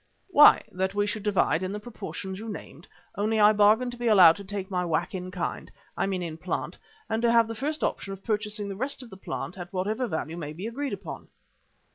"Why, 0.29 0.63
that 0.71 0.95
we 0.95 1.05
should 1.05 1.21
divide 1.21 1.61
in 1.61 1.71
the 1.73 1.79
proportions 1.79 2.39
you 2.39 2.49
named, 2.49 2.87
only 3.15 3.39
I 3.39 3.53
bargain 3.53 3.91
to 3.91 3.97
be 3.97 4.07
allowed 4.07 4.35
to 4.37 4.43
take 4.43 4.71
my 4.71 4.83
whack 4.83 5.13
in 5.13 5.29
kind 5.29 5.71
I 5.95 6.07
mean 6.07 6.23
in 6.23 6.37
plant, 6.39 6.79
and 7.07 7.21
to 7.21 7.31
have 7.31 7.47
the 7.47 7.53
first 7.53 7.83
option 7.83 8.11
of 8.11 8.23
purchasing 8.23 8.67
the 8.67 8.75
rest 8.75 9.03
of 9.03 9.11
the 9.11 9.15
plant 9.17 9.59
at 9.59 9.71
whatever 9.71 10.07
value 10.07 10.37
may 10.37 10.53
be 10.53 10.65
agreed 10.65 10.93
upon." 10.93 11.27